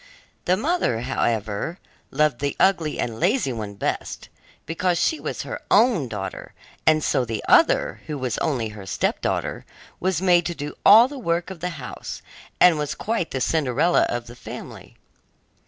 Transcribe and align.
The 0.45 0.57
mother, 0.57 1.01
however, 1.01 1.77
loved 2.09 2.39
the 2.39 2.55
ugly 2.59 2.97
and 2.97 3.19
lazy 3.19 3.53
one 3.53 3.75
best, 3.75 4.29
because 4.65 4.97
she 4.97 5.19
was 5.19 5.43
her 5.43 5.61
own 5.69 6.07
daughter, 6.07 6.55
and 6.87 7.03
so 7.03 7.23
the 7.23 7.43
other, 7.47 8.01
who 8.07 8.17
was 8.17 8.39
only 8.39 8.69
her 8.69 8.87
stepdaughter, 8.87 9.63
was 9.99 10.19
made 10.19 10.47
to 10.47 10.55
do 10.55 10.75
all 10.83 11.07
the 11.07 11.19
work 11.19 11.51
of 11.51 11.59
the 11.59 11.69
house, 11.77 12.23
and 12.59 12.79
was 12.79 12.95
quite 12.95 13.29
the 13.29 13.39
Cinderella 13.39 14.07
of 14.09 14.25
the 14.25 14.35
family. 14.35 14.97